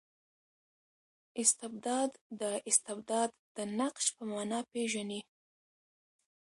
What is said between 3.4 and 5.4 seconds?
د نقش په مانا پېژني.